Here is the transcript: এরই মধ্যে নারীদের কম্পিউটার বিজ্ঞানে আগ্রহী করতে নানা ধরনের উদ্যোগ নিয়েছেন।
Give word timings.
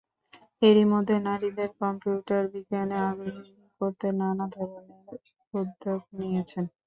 এরই 0.61 0.85
মধ্যে 0.93 1.15
নারীদের 1.27 1.69
কম্পিউটার 1.79 2.43
বিজ্ঞানে 2.53 2.97
আগ্রহী 3.07 3.43
করতে 3.81 4.07
নানা 4.19 4.45
ধরনের 4.55 5.03
উদ্যোগ 5.53 5.99
নিয়েছেন। 6.19 6.65